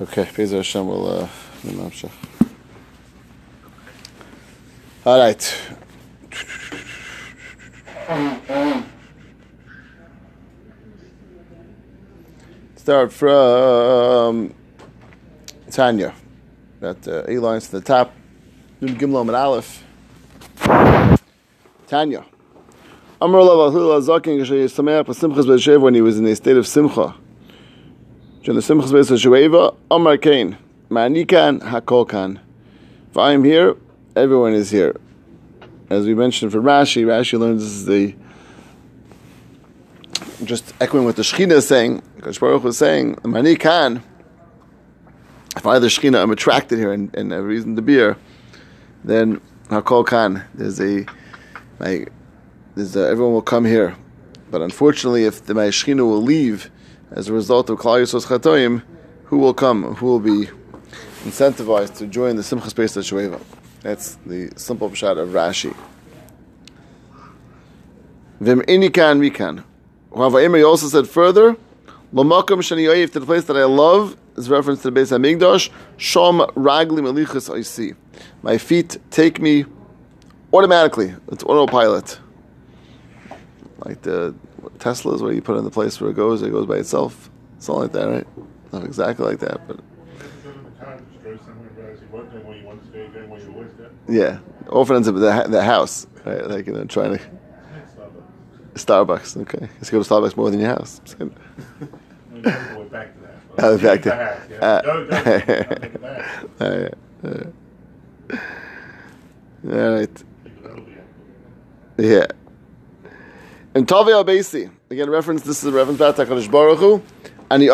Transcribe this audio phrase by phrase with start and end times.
[0.00, 1.28] Okay, Bezer Hashem will uh.
[5.04, 5.42] All right.
[12.76, 14.54] Start from
[15.70, 16.14] Tanya.
[16.80, 18.12] Got uh, eight lines to the top.
[18.80, 19.82] Nun Gimel and Aleph.
[21.88, 22.24] Tanya.
[23.20, 26.68] Amr Lav Ahul Azakin Geshe Yisameach B'Simchas B'Shev when he was in a state of
[26.68, 27.16] Simcha.
[28.48, 30.56] The Simchas B'Shev Amr Kain.
[30.88, 32.40] Manikan Hakolkan.
[33.10, 33.76] If I am here,
[34.16, 34.96] everyone is here.
[35.90, 38.14] As we mentioned for Rashi, Rashi learns this is the
[40.44, 42.02] just echoing what the Shekhinah is saying.
[42.22, 44.02] Kosh Baruch was saying, Manikan.
[45.54, 48.16] If I the Shekhinah, I'm attracted here and, and a reason to be here,
[49.04, 51.04] then Hakol Khan, there's a
[51.78, 52.10] like
[52.76, 53.94] there's a, everyone will come here.
[54.50, 56.70] But unfortunately, if the my Shekhinah will leave
[57.10, 58.82] as a result of Klal Yisrael's Chatoim,
[59.24, 59.94] who will come?
[59.96, 60.48] Who will be
[61.24, 63.40] incentivized to join the Simcha Simchas Beis Shueva?
[63.82, 65.76] That's the simple shot of Rashi.
[68.40, 69.64] Vim inikan mikan.
[70.14, 71.56] However, he also said further,
[72.12, 75.70] Lamakam shani to the place that I love is reference to the Beis Hamikdash.
[75.98, 77.92] Shom ragli I see.
[78.42, 79.66] My feet take me
[80.52, 81.14] automatically.
[81.30, 82.18] It's autopilot.
[83.84, 84.34] Like the
[84.78, 87.30] Teslas, where you put it in the place where it goes, it goes by itself.
[87.58, 88.26] Something like that, right?
[88.72, 89.80] Not exactly like that, but
[94.08, 94.38] yeah,
[94.70, 96.46] often ends up at the, the house, right?
[96.46, 97.24] Like you know, trying to
[98.74, 99.36] Starbucks.
[99.42, 101.00] Okay, you go to Starbucks more than your house.
[102.40, 103.34] Back to that.
[103.58, 104.40] Oh, back to- that.
[104.50, 104.56] Yeah.
[104.64, 105.98] uh, Go, go, go.
[105.98, 106.32] Back.
[106.60, 106.64] Uh,
[107.26, 107.44] uh,
[109.66, 110.24] all right.
[111.98, 112.26] Yeah.
[113.78, 117.00] And Tavi al Beisi, again, reference, this is a reference back to HaKadosh Baruch Hu,
[117.48, 117.72] and the the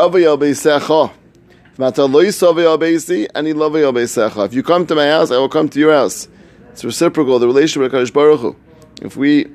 [3.79, 4.45] Lavi.
[4.45, 6.29] If you come to my house, I will come to your house.
[6.73, 8.55] It's reciprocal, the relationship with HaKadosh Baruch Hu.
[9.01, 9.47] If we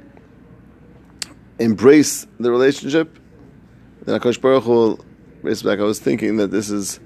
[1.60, 3.20] embrace the relationship,
[4.06, 5.06] then HaKadosh Baruch Hu will
[5.44, 5.78] raise back.
[5.78, 7.00] I was thinking that this is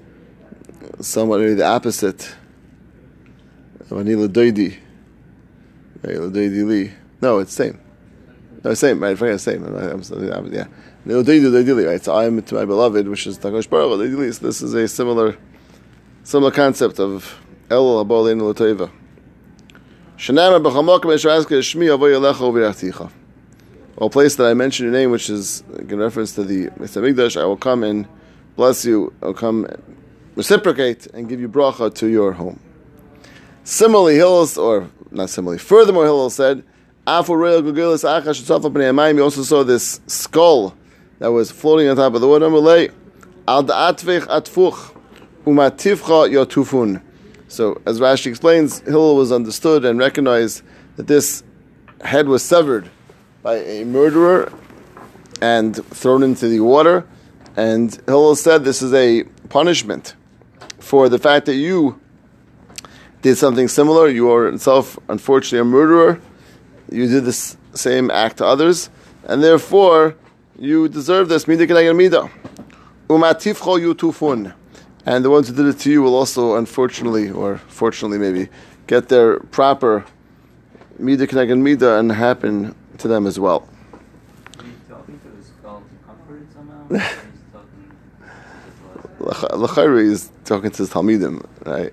[1.02, 2.34] somewhat maybe the opposite
[3.78, 4.78] of Anila Doidi.
[7.20, 7.83] No, it's same.
[8.64, 9.16] No, same, right?
[9.16, 9.62] Forget, same.
[9.64, 10.66] I'm, I'm, yeah.
[11.04, 12.02] No, Doidi Doidi Li, right?
[12.02, 15.36] So I'm to my beloved, which is Takosh Baruch Doidi So this is a similar,
[16.22, 17.38] similar concept of
[17.68, 18.90] El Abol Leinu L'Toiva.
[20.16, 23.12] Shanama b'chamokim esharazke shmi avoy alecha uvirachticha.
[23.98, 26.68] Or place that I mention your name, which is in reference to the.
[26.68, 28.08] Migdash, I will come and
[28.56, 29.68] bless you, I will come
[30.36, 32.58] reciprocate and give you bracha to your home.
[33.64, 36.64] Similarly, Hillel, or not similarly, furthermore, Hillel said,
[37.06, 37.12] You
[39.22, 40.74] also saw this skull
[41.18, 42.46] that was floating on top of the water.
[47.48, 50.62] So, as Rashi explains, Hillel was understood and recognized
[50.96, 51.42] that this
[52.02, 52.88] head was severed
[53.42, 54.50] by a murderer
[55.42, 57.06] and thrown into the water.
[57.54, 60.16] And Hillel said this is a punishment
[60.78, 62.00] for the fact that you
[63.20, 64.08] did something similar.
[64.08, 66.18] You are yourself, unfortunately, a murderer.
[66.94, 68.88] You did this same act to others,
[69.24, 70.14] and therefore
[70.56, 71.48] you deserve this.
[71.48, 72.30] Mida keneged mida.
[73.08, 74.54] Umatifcho yutufun.
[75.04, 78.48] And the ones who did it to you will also, unfortunately, or fortunately maybe,
[78.86, 80.04] get their proper
[80.96, 83.68] mida keneged mida and happen to them as well.
[84.60, 86.86] Are you talking to the skull to comfort it somehow?
[89.20, 91.92] Or talking Lachari is talking to his Talmidim, right?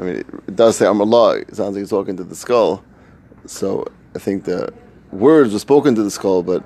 [0.00, 1.42] I mean, it does say Amrullah.
[1.42, 2.82] It sounds like he's talking to the skull.
[3.46, 4.72] So I think the
[5.12, 6.64] words were spoken to the skull, but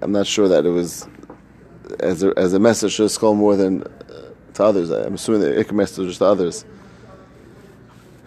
[0.00, 1.06] I'm not sure that it was
[2.00, 4.90] as a, as a message to the skull more than uh, to others.
[4.90, 6.64] I'm assuming that it message just to others.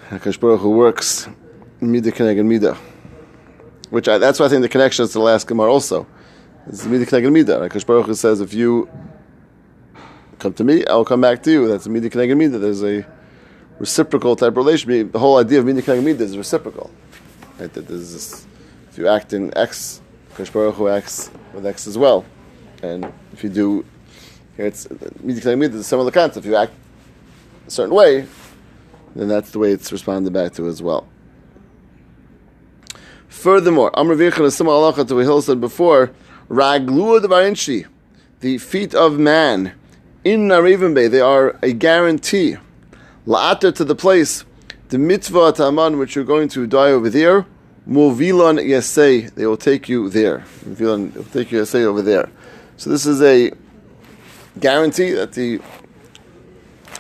[0.10, 1.28] Hakadosh Baruch works
[1.82, 2.76] mida keneged mida,
[3.90, 6.06] which I, that's why I think the connection is to the last Gemara also.
[6.68, 7.54] It's mida keneged mida.
[7.54, 8.88] Hakadosh Baruch says if you
[10.38, 11.68] come to me, I'll come back to you.
[11.68, 12.60] That's a mida keneged mida.
[12.60, 13.06] There's a
[13.80, 15.12] reciprocal type relationship.
[15.12, 16.92] The whole idea of mida keneged mida is reciprocal.
[17.60, 17.72] Right?
[17.74, 18.48] That there's this,
[18.90, 20.02] if you act in X,
[20.36, 22.26] Kosh Baruch Hu acts with X as well.
[22.84, 23.86] And if you do,
[24.58, 26.46] here it's it's a similar concept.
[26.46, 26.74] If you act
[27.68, 28.28] a certain way,
[29.16, 31.08] then that's the way it's responded back to as well.
[33.28, 36.12] Furthermore, Amr Virchan is similar halacha to what Hill said before,
[36.50, 37.86] Raglua Dvarinchi,
[38.40, 39.74] the feet of man,
[40.24, 42.58] in Narivim Bay, they are a guarantee.
[43.28, 44.45] La'ater to the place,
[44.90, 47.46] the mitzvah taman, which you're going to die over there,
[47.88, 50.40] Movilan Yasei, they will take you there.
[50.66, 52.30] Movilan will take you Yasei over there.
[52.78, 53.52] So this is a
[54.60, 55.60] guarantee that the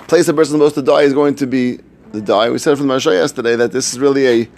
[0.08, 1.80] place the person is supposed to die is going to be
[2.12, 2.50] the die.
[2.50, 4.50] We said from the Maharsha yesterday that this is really a,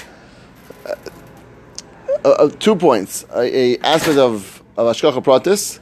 [2.25, 5.79] a, a two points, a, a aspect of, of Ashkacha Pratis,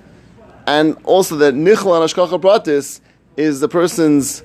[0.68, 3.02] and also that Nichel and Ashkacha Pratis
[3.36, 4.44] is the person's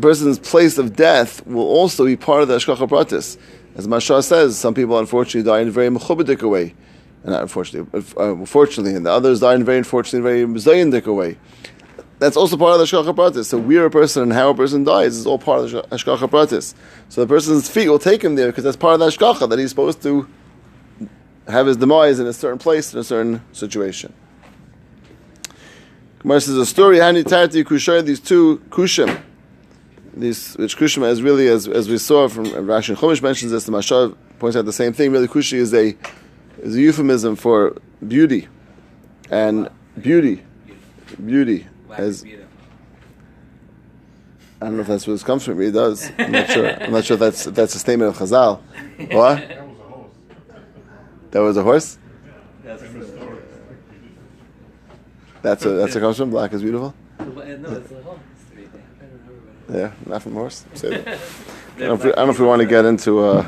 [0.00, 3.36] person's place of death will also be part of the Ashkacha Pratis.
[3.74, 6.74] As Maharsha says, some people unfortunately die in a very mechubadik way.
[7.22, 11.14] And not unfortunately, uh, unfortunately, and the others die in a very unfortunately, very zayandik
[11.14, 11.38] way.
[12.18, 13.46] That's also part of the Ashkacha Pratis.
[13.46, 16.28] So where a person and how a person dies is all part of the Ashkacha
[16.28, 16.74] Pratis.
[17.08, 19.58] So the person's feet will take him there because that's part of the Ashkacha that
[19.58, 20.28] he's supposed to
[21.48, 24.12] have his demise in a certain place in a certain situation.
[26.20, 26.98] Gemara says a story.
[26.98, 28.04] Hani Tarti Kushar.
[28.04, 29.20] These two kushim
[30.14, 33.64] this which Kushima is really, as, as we saw from Rashi and Chumash mentions this,
[33.64, 35.12] the Maharsha points out the same thing.
[35.12, 35.96] Really, Kushi is a
[36.60, 37.76] is a euphemism for
[38.06, 38.48] beauty,
[39.30, 39.68] and
[40.00, 40.42] beauty,
[41.24, 41.66] beauty.
[41.90, 42.24] As
[44.62, 45.60] I don't know if that's where this comes from.
[45.60, 46.10] It does.
[46.18, 46.70] I'm not sure.
[46.82, 48.60] I'm not sure if that's if that's a statement of Chazal.
[49.12, 49.48] What?
[51.32, 51.98] That was a horse.
[52.62, 53.40] That was a horse.
[55.42, 55.64] That's.
[55.64, 56.94] That's a that's a comes from black is beautiful.
[57.18, 58.84] No, it's a whole history thing.
[59.00, 60.64] I don't remember Yeah, nothing from horse.
[60.74, 61.18] Say that.
[61.76, 63.46] I don't, know if we, don't know if we want to get into uh,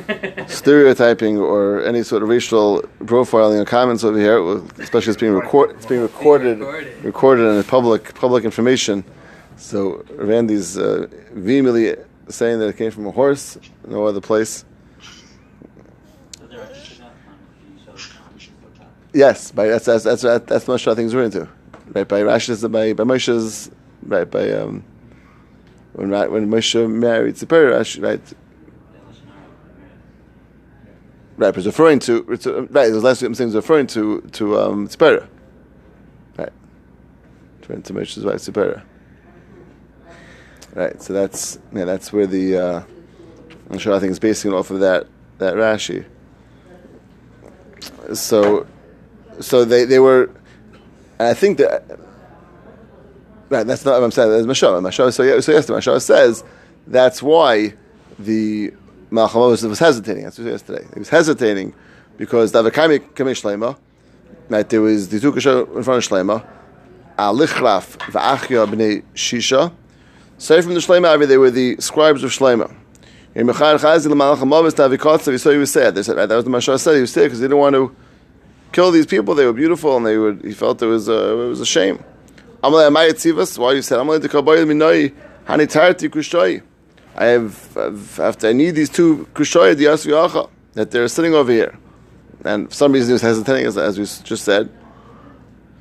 [0.46, 4.38] stereotyping or any sort of racial profiling or comments over here,
[4.78, 6.60] especially it's being record, it's being recorded,
[7.02, 7.56] recorded.
[7.56, 9.04] in public public information.
[9.56, 11.96] So Randy's uh, vehemently
[12.28, 14.64] saying that it came from a horse, no other place.
[19.12, 21.48] Yes, by that's that's that's that's, that's Moshe I think is referring to,
[21.94, 22.06] right?
[22.06, 23.70] By Rashi's, by by Moshe's,
[24.02, 24.30] right?
[24.30, 24.84] By um,
[25.96, 28.20] when when Moshe married Tzipora, Rashi, right?
[31.38, 35.26] Right, but it's referring to, uh, right, those last things referring to, to, um, Tzipora.
[36.38, 36.52] Right.
[37.60, 38.82] Referring to Moshe's wife, Tzipora.
[40.74, 42.82] Right, so that's, yeah, that's where the, uh,
[43.70, 45.06] I'm sure I think it's basing it off of that,
[45.38, 46.04] that Rashi.
[48.12, 48.66] So,
[49.40, 50.30] so they, they were,
[51.18, 51.84] and I think that,
[53.48, 54.80] right, that's not what I'm saying, that's Maharsha.
[54.80, 56.44] Maharsha, so, so yes, Maharsha says
[56.86, 57.74] that's why
[58.18, 58.72] the
[59.10, 60.24] Malcham was, hesitating.
[60.24, 60.86] That's what yesterday.
[60.92, 61.74] He was hesitating
[62.16, 63.78] because the Avakami Kamei Shlema,
[64.48, 66.46] right, there was the two Kasha in front of Shlema,
[67.18, 69.72] Alichraf v'Achya b'nei Shisha.
[70.38, 72.74] Say from the Shlema, they were the scribes of Shlema.
[73.34, 75.94] In Mechar Chazi l'Malcham Avos Tavikotzav, so he was sad.
[75.94, 77.74] They said, right, that was the Maharsha said, he was sad because he didn't want
[77.74, 77.94] to
[78.72, 79.34] kill these people.
[79.34, 82.02] They were beautiful and they would, he felt it was a, it was a shame.
[82.62, 85.14] Amalei Amayat Tzivas, why you said, Amalei Tekabayil Minoi,
[85.46, 86.62] Hani Tarti Kushtoi.
[87.14, 91.78] I have, after I need these two kushoya diyasu yacha that they're sitting over here,
[92.44, 94.70] and for some reason he was hesitating, as, as we just said.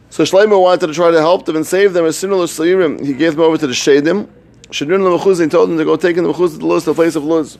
[0.09, 2.05] So Shlomo wanted to try to help them and save them.
[2.05, 4.29] As soon as he gave them over to the shadim.
[4.69, 7.25] Shadrin lemechuz, told them to go take in the mechuz to the the place of
[7.25, 7.57] luz,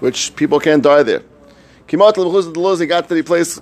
[0.00, 1.22] which people can't die there.
[1.88, 3.60] Kimat lemechuz the luz, he got to the place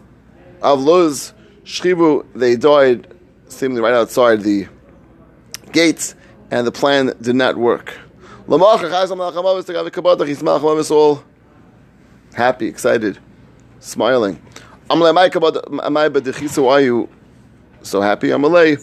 [0.63, 1.33] of luz.
[1.65, 3.13] Shchivu, they died
[3.49, 4.69] seemingly right outside the
[5.73, 6.17] gates,
[6.51, 7.97] and the plan did not work.
[8.47, 8.61] He's
[10.91, 11.23] all
[12.35, 13.19] happy, excited,
[13.79, 14.43] smiling.
[14.89, 15.01] Why are
[16.81, 17.09] you
[17.83, 18.33] so happy?
[18.33, 18.77] I'm Malay.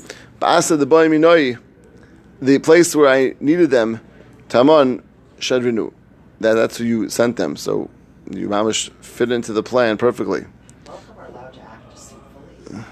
[2.39, 3.99] The place where I needed them,
[4.47, 5.01] Taman
[5.39, 5.91] Shadrinu.
[6.39, 7.55] That, that's who you sent them.
[7.57, 7.89] So
[8.31, 10.45] you mamish fit into the plan perfectly.
[10.85, 12.83] Most of them are allowed to act deceitfully.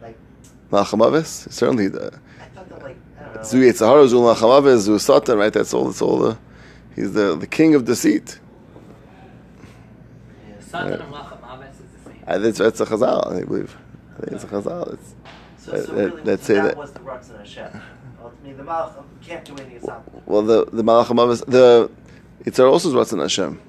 [0.00, 0.18] Like,
[0.70, 1.52] Malchamavis?
[1.52, 3.31] Certainly the I thought that, like, I don't know.
[3.44, 5.52] Zu Yitzhahara, Zu Malchamavis, Zu Satan, right?
[5.52, 6.38] That's all that's all the
[6.94, 8.38] he's the, the king of deceit.
[10.48, 10.60] Yeah.
[10.60, 12.22] Satan and Malcham is the same.
[12.26, 13.76] I think it's, it's a chazal, I believe.
[14.16, 14.92] I think it's a chazal.
[14.94, 15.14] It's,
[15.58, 17.80] So, so that- really, let's so say that, that- was the Ratzon Hashem.
[18.22, 19.76] Ultimately, the Malach can't do anything.
[19.76, 19.88] It's
[20.26, 21.90] well, the the Malchamavis, the
[22.44, 23.60] Yitzhahara also is Ratzon Hashem.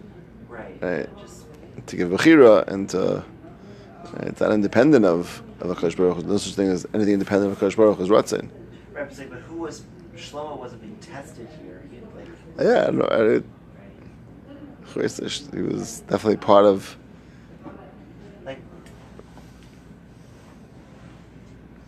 [0.50, 0.78] right.
[0.82, 1.10] Right.
[1.20, 1.46] Just
[1.88, 3.24] to give bechira and to,
[4.22, 6.18] it's not independent of of a Baruch.
[6.18, 6.24] Hu.
[6.24, 8.50] No such thing as anything independent of a Baruch Hu is ratzin.
[9.04, 9.84] Right, but say, but who was
[10.16, 11.82] Shlomo wasn't being tested here?
[11.92, 12.28] He, like,
[12.60, 13.44] Yeah, no, I,
[14.94, 16.98] he was definitely part of.
[18.46, 18.60] like,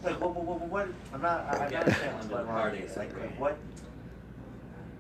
[0.04, 1.42] like what, what, what, what I'm not.
[1.42, 2.62] I, I'm not understanding what's Under going the on.
[2.62, 2.80] party.
[2.80, 3.22] Like, separate.
[3.22, 3.58] like, what?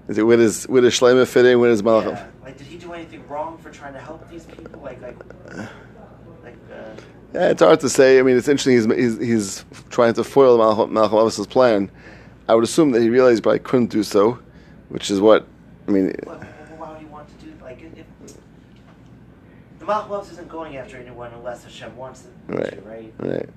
[0.08, 1.60] Is it where does where does Shlomo fit in?
[1.60, 2.12] Where does Malachim?
[2.12, 4.82] Yeah, like, did he do anything wrong for trying to help these people?
[4.82, 5.16] Like, like,
[5.56, 5.68] like.
[7.36, 8.20] Uh, Yeah, it's hard to say.
[8.20, 8.74] I mean, it's interesting.
[8.76, 11.92] He's he's, he's trying to foil Malachim Malachim Avos's plan.
[12.48, 14.40] I would assume that he realized he probably couldn't do so,
[14.90, 15.46] which is what
[15.88, 16.14] I mean.
[16.26, 18.38] Well, well, why would he want to do like if, if
[19.80, 22.72] the Malchus isn't going after anyone unless Hashem wants it Right.
[22.72, 23.14] to, right?
[23.20, 23.50] Right.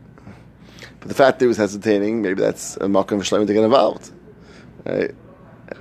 [1.01, 4.11] But the fact that he was hesitating, maybe that's a Malcolm Shlomo to get involved.
[4.87, 5.15] Right?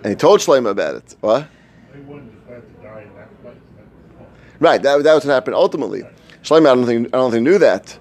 [0.03, 1.15] And he told Shlomo about it.
[1.21, 1.47] What?
[1.93, 3.55] They wouldn't have to die in that place.
[3.77, 4.81] That's- Right.
[4.83, 6.03] That, that was what happened ultimately.
[6.43, 7.97] Shlomo, I don't think I don't think knew that,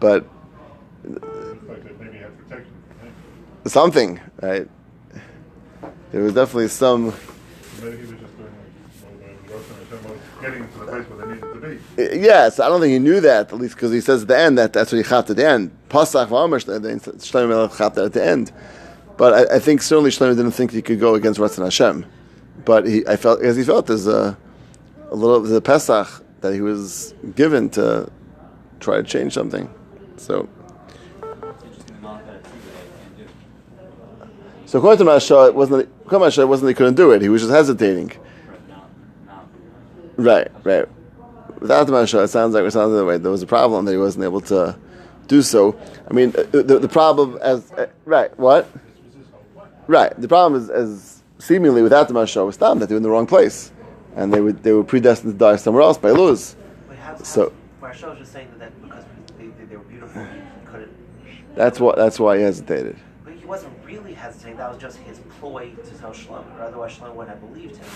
[0.00, 0.26] but
[3.66, 4.20] something.
[4.42, 4.68] Right.
[6.12, 7.14] There was definitely some.
[10.40, 12.20] Getting to the place where they needed to be.
[12.20, 14.58] Yes, I don't think he knew that, at least because he says at the end
[14.58, 15.70] that that's what he chapped at the end.
[15.88, 16.28] Pasach
[17.48, 18.52] Melech chapped at the end.
[19.16, 22.04] But I, I think certainly Shlomo didn't think he could go against Ratzon Hashem.
[22.64, 24.36] But he, I felt, as he felt, there's a,
[25.10, 28.06] a little the Pesach that he was given to
[28.78, 29.72] try to change something.
[30.18, 30.46] So,
[34.66, 37.22] so according to Maharsha, it wasn't, according to Maharsha, it wasn't he couldn't do it.
[37.22, 38.12] He was just hesitating.
[40.16, 40.86] Right, right.
[41.60, 43.92] Without the Maharsha, it sounds like it sounds the way there was a problem that
[43.92, 44.76] he wasn't able to
[45.28, 45.74] do so.
[46.10, 48.70] I mean, uh, the, the problem as uh, right, what?
[49.86, 50.12] Right.
[50.20, 53.08] The problem is, as seemingly without the Maharsha was Stam that they were in the
[53.08, 53.72] wrong place,
[54.16, 56.34] and they would they were predestined to die somewhere else by how,
[57.22, 59.04] So- Maharsha was just saying that, because
[59.38, 61.54] they, they, they were beautiful, he couldn't.
[61.54, 61.96] That's what.
[61.96, 62.96] That's why he hesitated.
[63.24, 64.56] But he wasn't really hesitating.
[64.56, 67.86] That was just his ploy to tell Shlomo, or otherwise Shlomo wouldn't have believed him,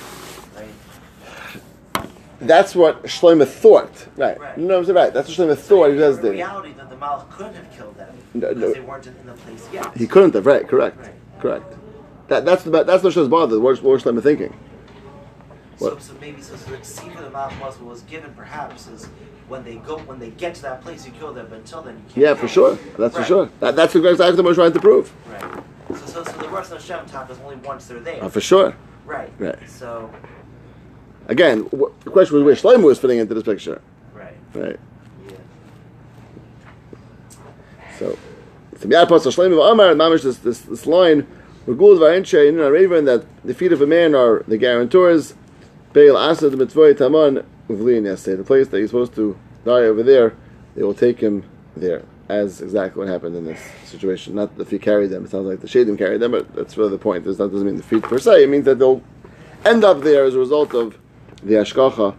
[0.56, 2.04] right?
[2.40, 4.06] That's what Shlomo thought.
[4.16, 4.38] Right.
[4.38, 4.56] Right.
[4.58, 5.12] No, I'm right.
[5.12, 5.90] That's what Shlomo thought.
[5.90, 8.72] He was In reality, that the Malach couldn't have killed them No, because no.
[8.74, 9.96] they weren't in, the place yet.
[9.96, 10.46] He couldn't have.
[10.46, 10.68] Right.
[10.68, 10.98] Correct.
[10.98, 11.40] Right.
[11.40, 11.74] Correct.
[12.28, 13.60] That, that's the that's what Shlomo's bothered.
[13.60, 14.54] What what was Shlomo thinking?
[15.78, 19.06] So, so maybe so, so the secret of Malach was was given perhaps is
[19.48, 21.94] when they go when they get to that place you kill them, but until then
[21.94, 22.16] you can't.
[22.16, 22.78] Yeah, for sure.
[22.98, 23.50] That's for sure.
[23.60, 25.12] That, that's exactly what we're trying to prove.
[25.26, 25.64] Right.
[25.90, 28.22] So, so, so the of Hashem talk is only once they're there.
[28.22, 28.74] Uh, for sure.
[29.06, 29.30] Right.
[29.38, 29.56] Right.
[29.70, 30.10] So,
[31.28, 33.80] Again, wh- the question was where Shlomo was fitting into this picture.
[34.14, 34.34] right.
[34.54, 34.80] Right.
[35.28, 35.36] Yeah.
[37.98, 38.18] So,
[38.78, 41.26] so Shlomo Amar Mamish this this, this line,
[41.66, 45.34] Regul Varenche in Raven that the feet of a man are the guarantors.
[45.92, 48.36] Beil Asad Mitzvoy Taman Uvlian Yaseh.
[48.36, 50.34] The place that he's supposed to die over there,
[50.74, 51.44] they will take him
[51.76, 52.02] there.
[52.28, 54.34] As exactly what happened in this situation.
[54.34, 55.24] Not if he carried them.
[55.24, 57.24] It sounds like the Shadim carried them, but that's really the point.
[57.24, 58.44] That doesn't mean the feet per se.
[58.44, 59.02] It means that they'll
[59.64, 60.98] end up there as a result of
[61.42, 62.14] the Ashkacha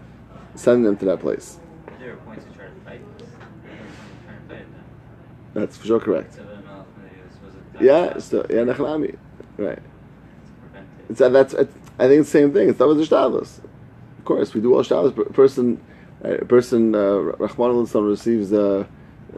[0.56, 1.60] sending them to that place.
[2.00, 3.28] There to try to fight this.
[3.64, 4.66] There was someone trying to fight.
[5.54, 6.34] That's for sure correct.
[6.34, 9.18] So the Malach maybe was, was a Yeah, so, yeah, Nechalami.
[9.58, 9.80] Right.
[11.10, 12.70] It's, uh, that's, it's, I think it's the same thing.
[12.70, 13.60] It's the Shtavos.
[14.18, 15.18] Of course, we do all Shtavos.
[15.18, 15.82] A person,
[16.24, 18.86] a person, uh, Rahman al receives uh,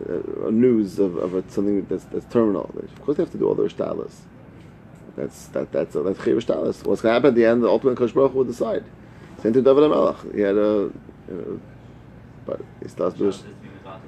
[0.08, 2.72] uh, news of, of a, something that's, that's terminal.
[2.78, 4.14] Of course, they have to do all their Shtavos.
[5.18, 6.86] That's that that's that's Chayv Shtavos.
[6.86, 7.64] What's going to happen at the end?
[7.64, 8.86] The ultimate Kosh Baruch will decide.
[9.42, 10.36] Same to David HaMelech.
[10.36, 10.92] He had a, you
[11.30, 11.60] know,
[12.46, 13.26] but he still has to.
[13.26, 14.00] Just to be without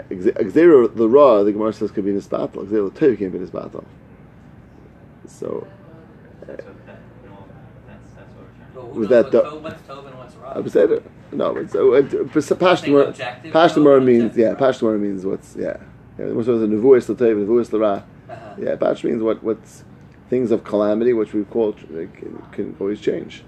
[0.00, 0.54] the music.
[0.54, 2.64] Xero the Ra, the Gemara says, could be in his battle.
[2.64, 3.84] Xero the Tov can't be in his battle.
[5.26, 5.66] So
[6.48, 6.64] that,
[7.22, 7.44] you know,
[7.86, 8.92] that's, that's what we're trying to Well, do.
[8.94, 10.52] who Was that the- what's Tov- what's Tov what's Ra?
[10.54, 11.02] I would say that.
[11.32, 13.08] No, it's uh, it, Think Pashtumar.
[13.08, 14.54] objective, Pashtumar though, means yeah.
[14.54, 15.76] Pashtumar means what's yeah.
[16.18, 18.02] Yeah, the most of the nevuas the tov, nevuas the ra.
[18.28, 18.54] Uh-huh.
[18.58, 19.84] Yeah, Pash means what what's
[20.28, 23.44] things of calamity, which we call can, can always change.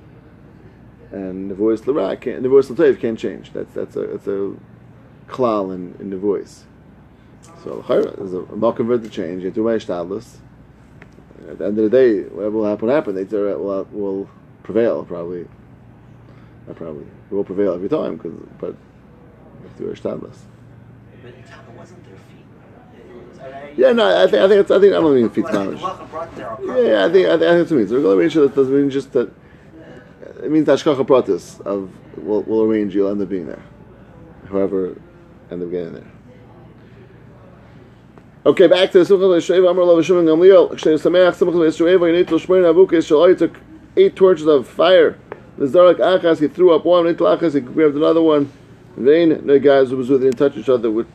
[1.10, 3.52] And nevuas the ra can't nevuas the can't change.
[3.52, 4.54] That's that's a that's a
[5.28, 6.62] klal in in nevuas.
[7.64, 9.42] So chayra, there's a malkum for the change.
[9.42, 10.36] You do my shtadlus.
[11.50, 13.14] At the end of the day, whatever will happen, happen.
[13.16, 14.30] They will will
[14.62, 15.48] prevail probably.
[16.68, 17.02] Not probably.
[17.30, 18.30] It will prevail every time, cause,
[18.60, 18.76] but
[19.60, 20.36] we have to do our shtadlus.
[21.22, 23.28] But Taka wasn't their feet.
[23.28, 25.28] Was- I- I- Yeah, no, I think I think it's, I think I don't mean
[25.30, 25.80] feet Well, I think mamish.
[25.80, 27.92] the Malach brought their Yeah, I think I think, that's what it means.
[27.92, 29.30] Regular arrangement that doesn't mean just that.
[30.44, 33.62] It means hashkacha pratis of we'll, we'll arrange you'll end up being there,
[34.48, 34.96] however,
[35.50, 36.10] end up getting there.
[38.46, 40.74] Okay, back to the Sukkah Sheva Amar Lav Shimon Gamliel.
[40.74, 43.54] Kshay Sameach Simcha Sheva Yinit Shmein Avukis Shalai took
[43.98, 45.18] eight torches of fire.
[45.58, 47.04] The Zarak Achas he threw up one.
[47.04, 48.50] Nitel Achas he grabbed another one.
[48.96, 51.06] Vain the guys who was with they didn't touch each other with,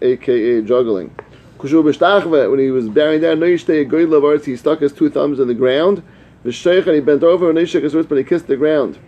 [0.00, 1.14] AKA juggling.
[1.58, 5.38] Kushu b'shtachve, when he was buried down, Noishtei Goyla Vartz, he stuck his two thumbs
[5.38, 6.02] in the ground.
[6.46, 8.98] V'sheich, and he bent over, and Noishek his wrist, but he kissed the ground.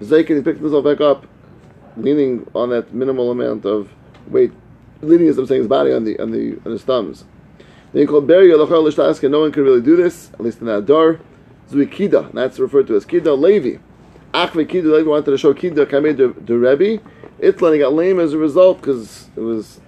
[0.00, 1.28] V'zeik, and he picked himself back up,
[1.96, 3.88] leaning on that minimal amount of
[4.26, 4.50] weight,
[5.02, 7.24] leaning, I'm saying, his body on the on the on his thumbs.
[7.92, 10.86] Then he called Yalachar L'shtaska, no one could really do this, at least in that
[10.86, 11.20] door.
[11.70, 13.78] Zui Kida, and that's referred to as Kida Levi.
[14.32, 17.02] Achve Kida Levi wanted to show Kida to, to Rebbe.
[17.40, 19.80] Itlan, got lame as a result, because it was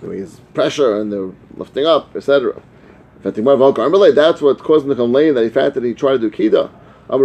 [0.00, 2.62] was pressure and they were lifting up, etc.
[3.22, 6.30] That's what caused him to come lame that he fact that he tried to do
[6.30, 6.70] kida.
[7.10, 7.18] A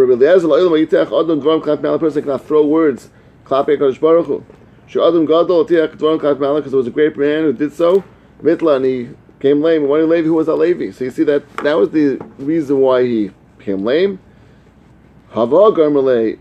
[1.99, 3.09] person cannot throw words.
[3.45, 4.45] Klapei Hakadosh Baruch Hu.
[4.87, 8.03] She adon gadol tiach because there was a great man who did so.
[8.41, 9.09] Mitla and he
[9.39, 9.87] came lame.
[9.87, 10.91] One Levi who was a Levi.
[10.91, 14.19] So you see that that was the reason why he became lame.
[15.29, 16.37] Hava Garmalei,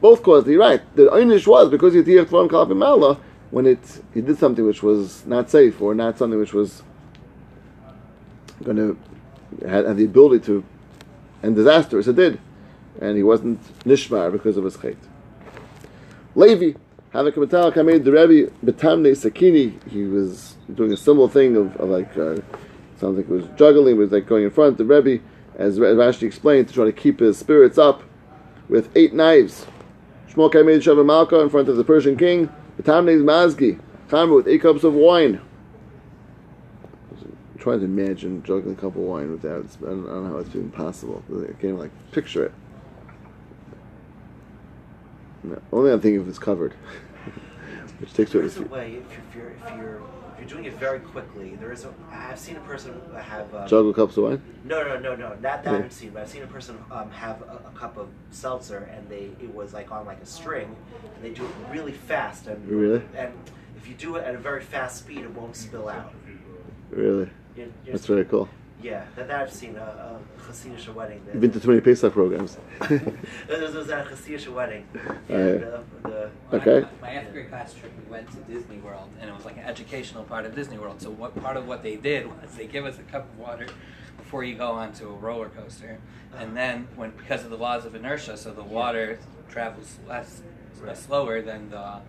[0.00, 0.46] both caused.
[0.46, 0.80] You're right.
[0.96, 3.18] The Einish was because he had Tvam Kalaf Mala
[3.50, 6.82] when it he did something which was not safe or not something which was
[8.62, 8.96] going to
[9.68, 10.64] had, the ability to
[11.42, 12.02] end disaster.
[12.02, 12.40] So it did,
[13.00, 14.96] and he wasn't nishmar because of his chait.
[16.34, 16.78] Levi,
[17.12, 19.72] having come made the Rebbe betamne sakini.
[19.90, 22.36] He was doing a similar thing of, of like uh,
[22.96, 25.22] sounds like it was juggling, was like going in front of the Rebbe,
[25.56, 28.02] as Rashi explained, to try to keep his spirits up
[28.68, 29.66] with eight knives.
[30.30, 32.48] Shmuel made Shavar Malka in front of the Persian king.
[32.80, 33.78] Betamne mazgi,
[34.08, 35.40] chamer with eight cups of wine.
[37.58, 39.66] Trying to imagine juggling a cup of wine without.
[39.82, 41.22] I don't, I don't know how it's even possible.
[41.30, 42.52] I can't like picture it.
[45.44, 46.72] No, only I'm thinking if it's covered,
[47.98, 48.46] which takes There away.
[48.46, 50.02] is a way if you're, if you're if you're
[50.34, 51.56] if you're doing it very quickly.
[51.56, 51.92] There is a.
[52.10, 53.52] I've seen a person have.
[53.54, 54.42] Um, Juggle cups of wine.
[54.64, 55.72] No, no, no, no, not that Yeah.
[55.78, 59.08] I've seen, but I've seen a person um, have a, a cup of seltzer and
[59.08, 60.74] they it was like on like a string,
[61.16, 63.02] and they do it really fast and Really?
[63.16, 63.32] and
[63.76, 66.14] if you do it at a very fast speed, it won't spill out.
[66.90, 68.48] Really, You- you- that's very cool.
[68.82, 71.22] Yeah, that, that I've seen uh, uh, a, a Hasidic wedding.
[71.24, 72.58] That, You've been to too many Pesach programs.
[72.88, 73.00] there
[73.48, 74.86] was, was at a Hasidic wedding.
[75.28, 76.86] And, uh, the, Okay.
[77.00, 79.56] My, my eighth grade class trip, we went to Disney World, and it was like
[79.56, 81.00] an educational part of Disney World.
[81.00, 83.66] So what part of what they did was they give us a cup of water
[84.18, 85.98] before you go onto a roller coaster,
[86.34, 86.54] and uh-huh.
[86.54, 90.42] then when because of the laws of inertia, so the water travels less
[90.80, 90.96] Right.
[90.96, 92.00] slower than the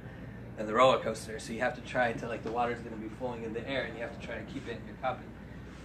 [0.58, 1.38] than the roller coaster.
[1.40, 3.68] So you have to try to like the water's going to be flowing in the
[3.70, 5.33] air, and you have to try to keep it in your cup and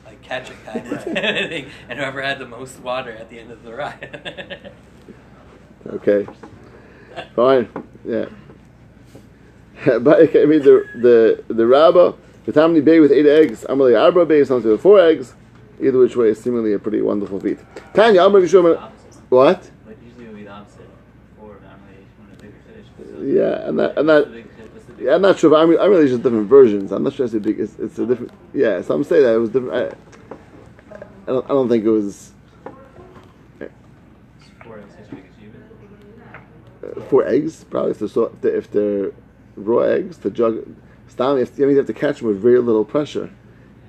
[0.08, 1.70] like catch it kind of thing.
[1.88, 4.72] And whoever had the most water at the end of the ride.
[5.90, 6.26] Okay.
[7.34, 7.66] Fine.
[8.04, 8.26] Yeah.
[10.00, 13.64] but okay, I mean the the the rabba the tamni bay with eight eggs.
[13.66, 15.34] I'm Amalei arba bay something with four eggs.
[15.80, 17.58] Either which way is seemingly a pretty wonderful feat.
[17.94, 18.76] Tanya, I'm The sure.
[18.76, 19.14] opposite.
[19.30, 19.70] What?
[19.86, 20.90] But usually it would be the opposite.
[21.38, 23.36] Four family, one of the bigger fish.
[23.36, 24.26] Yeah, and that and that.
[24.98, 25.54] Yeah, I'm not sure.
[25.54, 26.90] I'm, I'm really just different versions.
[26.92, 27.60] I'm not sure it's a big.
[27.60, 28.32] It's, it's a different.
[28.52, 29.74] Yeah, some say that it was different.
[29.74, 29.86] I,
[31.00, 31.44] I don't.
[31.44, 32.32] I don't think it was
[33.60, 33.66] uh,
[37.08, 37.64] four eggs.
[37.64, 39.14] Probably if they're, so, if they're, if
[39.56, 40.66] raw eggs, the jug.
[41.18, 43.30] You have to, you have to catch them with very little pressure.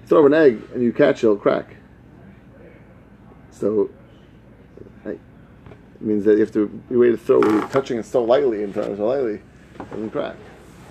[0.08, 1.76] Throw an egg and you catch it, it'll crack.
[3.52, 3.92] So,
[6.00, 7.44] it means that you have to you way to throw.
[7.44, 9.34] You're touching it so lightly and throwing it so lightly,
[9.80, 10.36] it doesn't crack.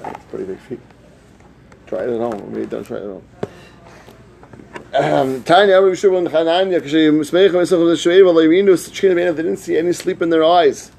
[0.02, 0.80] That's pretty big feet.
[1.86, 2.52] Try it at home.
[2.52, 3.24] Maybe don't try it at home.
[4.92, 9.36] Tanya, Um, Tanya, Rabbi Shimon Hananya, Kshayim Smeich Mesach of the Shoev, Alayvinu, the Beinav,
[9.36, 10.90] they didn't see any sleep in their eyes.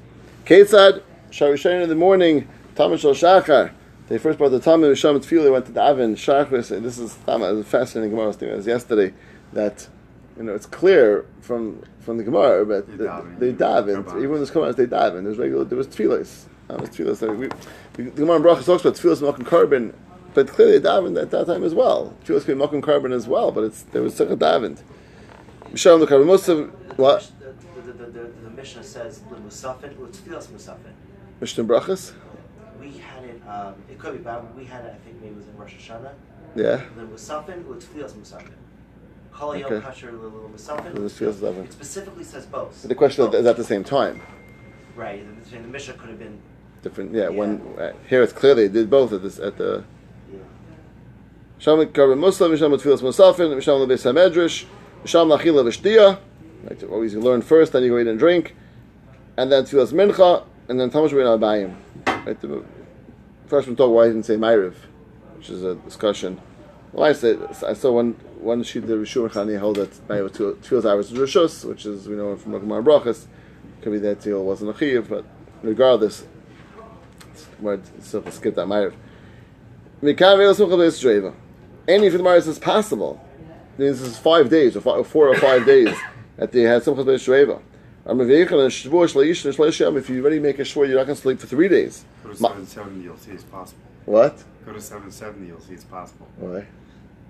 [0.44, 3.70] Ketzad, Sharishayin in the morning, Tamash al
[4.08, 6.98] They first brought the Tamil Misham Tfil, they went to the Avin, Shachris, and this
[6.98, 9.12] is Tama, fascinating Gemara, it was yesterday,
[9.52, 9.88] that,
[10.36, 13.38] you know, it's clear from, from the Gemara, but they, the, daven.
[13.38, 16.46] they daven, even in this Gemara, they daven, there's regular, there was Tfilis.
[16.70, 17.16] Uh, there was Tefillahs.
[17.16, 17.48] So we,
[17.96, 19.94] we, the Gemara in Brachas talks about Tefillahs, Malkum Carbon,
[20.34, 22.16] but clearly davened at that time as well.
[22.24, 24.82] Tefillahs could be Malkum Carbon as well, but it's, there was such a davened.
[25.72, 27.30] Misham the Carbon, most of, what?
[27.40, 30.92] The, the, the, the, the Mishnah says the Musafin, Utfilas Musafin.
[31.40, 32.12] Mishnah Brachas?
[32.80, 33.42] We had it.
[33.48, 34.94] Um, it could be, but we had it.
[34.94, 36.12] I think maybe it was in Rosh Hashanah.
[36.54, 36.82] Yeah.
[36.96, 38.52] The Musafin, Utfilas Musafin.
[39.32, 39.86] Kol Yom Okay.
[39.86, 40.94] Kasher Musafin.
[40.94, 42.82] The Tefillas It specifically says both.
[42.82, 44.20] The question is at the same time.
[44.96, 45.24] Right.
[45.50, 46.40] The, the Mishnah could have been.
[46.82, 47.28] Different, yeah.
[47.28, 49.84] When uh, here it's clear they did both at this at the
[50.32, 50.38] Yeah.
[51.58, 54.64] Misham Carbon Muslim, Misham Tefillas Musafin, Misham Lebeis Hamedrash,
[55.04, 56.18] Misham Lachila V'Shtia.
[56.64, 58.54] Right, always you learn first, then you go eat and drink,
[59.36, 61.76] and then Tefillas Mincha, and then Tamash Bein Abayim.
[62.26, 62.64] Right, the
[63.46, 64.74] first one talk why he didn't say Ma'ariv,
[65.36, 66.40] which is a discussion.
[66.92, 70.32] Well, I said I saw one one sheet the Rishur Chani held that Ma'ariv was
[70.32, 73.26] two two hours of Rishus, which is we know from Gemara Brachas.
[73.82, 75.24] Could be that Teal wasn't a Chiv, but
[75.62, 76.24] regardless,
[77.62, 78.94] it's still skip that Ma'ariv.
[80.02, 81.34] Mikav Eil Simcha Beis Dreva.
[81.86, 83.22] Any of the Gemara is possible.
[83.76, 85.96] This is five days, or five, four or five days
[86.36, 87.60] that they had Simcha Beis Dreva.
[88.06, 88.16] If
[90.08, 92.04] you already make a shvur, you're not going to sleep for three days.
[92.24, 93.82] Go to Ma- 770, you'll see it's possible.
[94.06, 94.42] What?
[94.64, 96.26] Go to 770, you'll see it's possible.
[96.38, 96.66] Why?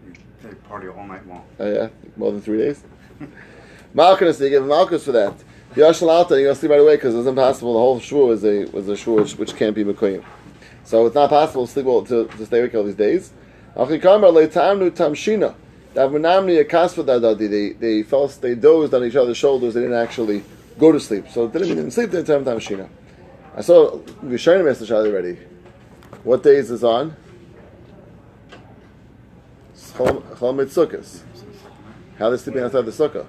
[0.07, 1.45] You they party all night long.
[1.59, 2.83] Oh yeah, more than three days.
[3.95, 5.35] Malchus, they give Malchus for that.
[5.75, 7.75] Yashal Alta, you're to sleep right away because it's impossible.
[7.75, 10.25] The whole shvur was a was a shvur which, which can't be mekayim.
[10.85, 13.33] So it's not possible to sleep all, to, to stay awake all these days.
[13.77, 13.99] They
[17.73, 19.75] they fell they dozed on each other's shoulders.
[19.75, 20.43] They didn't actually
[20.79, 21.29] go to sleep.
[21.29, 22.11] So they didn't sleep.
[22.11, 22.89] Didn't have tamshina.
[23.57, 25.39] I saw Rishonim message already.
[26.25, 27.17] What day is this on?
[29.75, 30.23] Chol.
[32.19, 33.27] How are they sleeping outside the sukkah?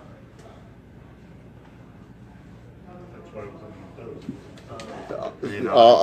[3.13, 5.97] That's why it was in the You know, Oh,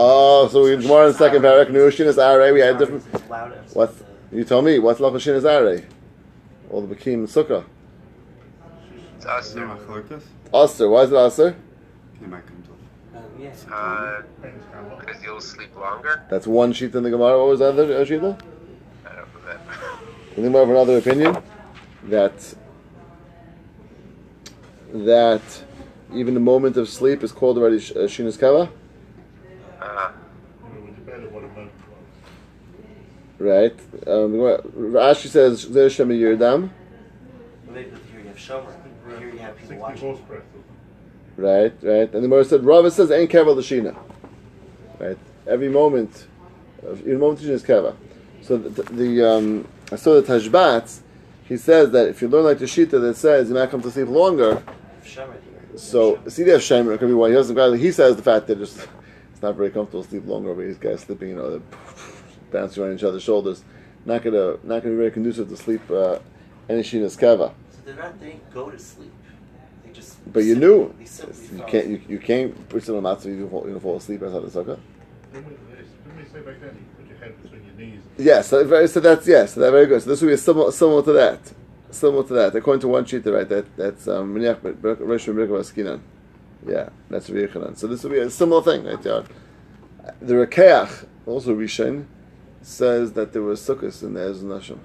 [0.44, 1.74] oh, so we more in the second paragraph.
[1.74, 2.52] Nushin Are.
[2.52, 3.04] We had different.
[3.12, 3.90] It's What?
[3.90, 3.92] uh,
[4.32, 4.78] You tell me.
[4.78, 5.84] What's Lachashin Are?
[6.70, 7.64] All the Bakim Sukkah.
[9.16, 9.54] It's you us.
[9.54, 10.22] know Machlokes?
[10.54, 10.88] Aser.
[10.88, 11.56] Why is it Aser?
[12.20, 13.74] You might come to Uh, yeah.
[13.74, 15.00] Uh, Things come up.
[15.06, 16.22] because you'll sleep longer.
[16.30, 17.38] That's one sheet in the Gemara.
[17.38, 18.16] What was the other uh, sheet?
[18.16, 18.36] I don't
[19.06, 19.26] remember.
[20.36, 21.36] Anyone have another opinion?
[22.04, 22.54] That
[24.92, 25.42] that
[26.14, 28.70] even the moment of sleep is called already sh- uh, Shinas Kava,
[29.80, 30.10] Uh,
[30.64, 33.38] You know, we debated what a month was.
[33.38, 33.78] right?
[34.06, 34.32] Um,
[34.92, 36.70] Rashi says Zer Shem Yirdam,
[37.70, 39.18] maybe here you have Shomer.
[39.18, 40.20] Here you have people watching.
[41.36, 41.72] right?
[41.82, 42.00] Right?
[42.02, 43.96] And the Gemara said Rava says Ein Kava Lashina,
[44.98, 45.16] right?
[45.46, 46.26] Every moment,
[47.00, 47.96] even moment Shinas Kava.
[48.42, 51.00] So the, the um, I saw the Tashbat.
[51.44, 53.90] He says that if you learn like the Shita that says you might come to
[53.90, 54.62] sleep longer,
[55.76, 57.78] So see the Hashem it could be why he doesn't.
[57.78, 58.86] He says the fact that just
[59.38, 61.62] it's not very comfortable to sleep longer over these guys sleeping, you know, they're
[62.50, 63.62] bouncing on each other's shoulders.
[64.04, 66.18] Not gonna not gonna be very conducive to sleep uh,
[66.68, 67.54] any shinas kava.
[67.70, 68.18] So they're not.
[68.18, 69.12] They go to sleep.
[69.84, 70.16] They just.
[70.32, 70.92] But you knew
[71.52, 74.48] you can't you, you can't put some matzah you fall, you fall asleep outside the
[74.48, 74.80] sukkah.
[75.32, 78.00] Didn't we, didn't we say back then you put your head between your knees?
[78.18, 80.02] Yes, so, so that's yes, so that's very good.
[80.02, 81.52] So this would be similar similar to that,
[81.92, 82.56] similar to that.
[82.56, 83.48] According to one sheet, right?
[83.48, 84.64] That that's um Miniach
[85.08, 86.00] Rosh Skinan.
[86.68, 87.76] Yeah, that's Richanan.
[87.76, 89.02] So this will be a similar thing, right.
[89.02, 92.06] The Rokeach, also Rishon,
[92.62, 94.78] says that there was sukkahs in the Ezra Nashim.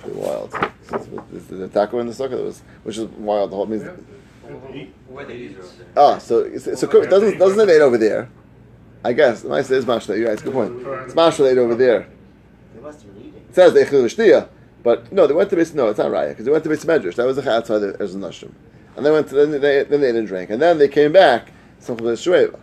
[0.00, 0.50] Pretty wild.
[0.50, 2.42] The taco in the sukkah?
[2.42, 3.50] Was, which is wild.
[3.50, 3.84] The whole means.
[3.84, 4.94] Yeah, eat.
[5.30, 5.56] Eat.
[5.96, 7.08] Ah, so it's, it's a cook.
[7.10, 8.30] Doesn't doesn't it ate over there?
[9.04, 9.44] I guess.
[9.44, 10.18] I say it's mashla.
[10.18, 10.72] You guys, good point.
[11.04, 12.08] It's mashla ate over there.
[12.84, 14.48] It says they chil
[14.82, 15.74] but no, they went to base.
[15.74, 17.16] No, it's not raya because they went to base medrash.
[17.16, 18.52] That was the outside the Ezra Nashim,
[18.98, 19.28] and they went.
[19.28, 21.52] To, then they then they didn't drink, and then they came back.
[21.80, 22.58] Shueva.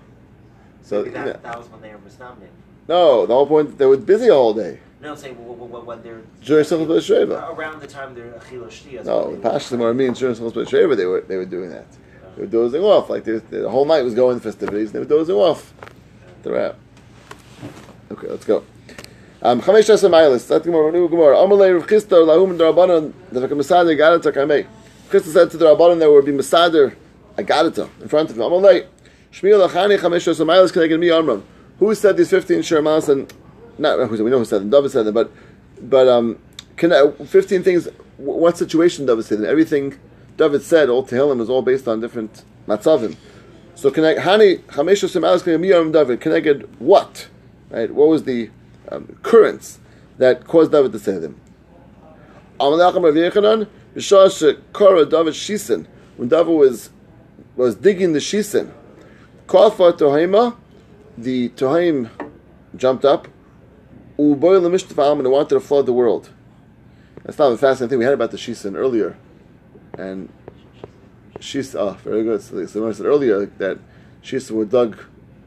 [0.83, 1.33] So that, yeah.
[1.33, 2.49] that was when they were misnominated.
[2.87, 6.65] no, the whole point they were busy all day No, I'm saying when, they're during
[6.65, 7.57] Simchas B'Sheva.
[7.57, 9.03] around the time they're achila shtia.
[9.03, 11.87] No, Pashtim or means during Simchas B'Sheva they were they were doing that.
[12.35, 14.93] They were dozing off like the whole night was going festivities.
[14.93, 15.73] and They were dozing off
[16.43, 16.77] throughout.
[18.11, 18.63] Okay, let's go.
[19.41, 20.47] Um, Chamesh Tasa Mailis.
[20.47, 20.91] That's Gemara.
[20.91, 21.37] New Gemara.
[21.37, 23.13] Amalei Rav Chisda Lahum Darabanan.
[23.31, 23.39] The
[25.09, 26.95] Chisda said to the Rabbanan there would be Masader
[27.37, 28.43] Agadata in front of him.
[28.43, 28.87] Amalei
[29.31, 31.43] Shmiel Lachani Chamesh Tasa Mailis Keneged Mi Amram.
[31.79, 33.31] Who said these fifteen Shermas and
[33.77, 34.69] not who said we know who said them.
[34.69, 35.31] David said them, but
[35.81, 36.39] but um,
[36.77, 37.87] can I, fifteen things.
[38.17, 39.49] What situation David said them?
[39.49, 39.99] Everything
[40.37, 43.17] David said all Tehillim is all based on different matzavim.
[43.75, 47.27] So can I Hani Chamesh Tasa Mailis Keneged Mi Amram David Keneged what?
[47.69, 47.91] Right?
[47.93, 48.49] What was the
[48.89, 49.79] um, currents
[50.17, 51.39] that caused David to say them?
[52.57, 56.89] Amalacham Rav Yechanan, B'shah Shekara David Shisen, when David was
[57.55, 58.71] was digging the Shisen,
[59.47, 60.57] Kafa Tohaima,
[61.17, 62.09] the Tohaim
[62.75, 63.29] jumped up,
[64.19, 66.29] Uboy Lemishtavam, and wanted to flood the world.
[67.23, 69.17] That's not the fascinating thing we had about the Shisen earlier,
[69.97, 70.29] and
[71.39, 72.41] Shis, oh, very good.
[72.41, 73.79] So, so I said earlier that
[74.21, 74.97] Shisen were dug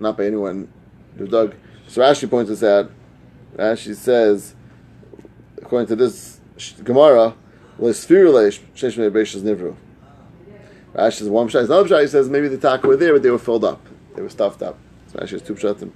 [0.00, 0.68] not by anyone,
[1.16, 1.54] they were dug.
[1.87, 2.90] So Rashi points this out.
[3.56, 4.54] Rashi says,
[5.61, 6.40] according to this
[6.84, 7.46] Gemara, "L'sfirule sheish me'beishas
[9.43, 9.77] nivru."
[10.95, 11.64] Rashi says one pshat.
[11.64, 13.81] Another pshat he says maybe the taka were there, but they were filled up.
[14.14, 14.77] They were stuffed up.
[15.12, 15.91] So Rashi has two pshatim.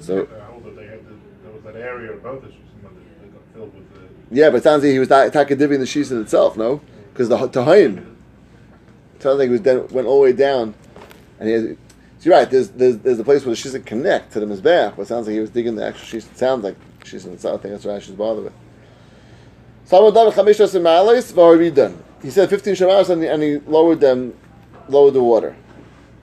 [0.00, 3.28] So- uh, hold that they had the, there was that area above this, that they
[3.28, 4.34] got filled with the.
[4.34, 6.80] Yeah, but it sounds like he was ta- taka divvying the shis in itself, no?
[7.12, 8.06] Because the tahayim.
[9.18, 10.74] Sounds like he was then went all the way down,
[11.38, 11.54] and he.
[11.54, 11.62] Has,
[12.18, 12.50] so you're right.
[12.50, 15.26] There's there's there's a place where the shis connect to the mizbeach, but it sounds
[15.26, 16.30] like he was digging the actual shis.
[16.30, 17.60] It sounds like shis in itself.
[17.60, 18.52] I think that's what Rashi's bothered with.
[18.52, 19.71] Salmon David Chamisha Semalis Vaharidan.
[19.86, 19.90] He
[22.30, 24.34] said 15 shemaras and, he- and he lowered them,
[24.88, 25.56] lowered the water.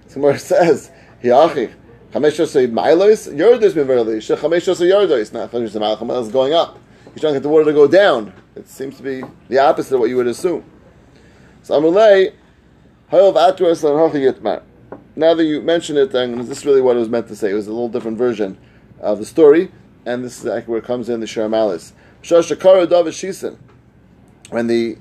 [0.07, 0.91] Somewhere says,
[1.21, 1.69] Hiachi,
[2.11, 6.79] Chamisha Semalis, Yordis Miverli, Shechamisha Yordis, not Chamisha Semalis is going up.
[7.13, 8.33] He's trying to get the water to go down.
[8.55, 10.63] It seems to be the opposite of what you would assume.
[11.61, 12.33] So Amalei,
[13.11, 14.63] Hayav Atras and Hachi Yitmar.
[15.15, 17.51] Now that you mention it, and this is really what it was meant to say.
[17.51, 18.57] It was a little different version
[18.99, 19.69] of the story,
[20.05, 21.91] and this is where it comes in the Sharmalis.
[22.23, 23.58] Shashakara David Shisen.
[24.49, 24.97] When the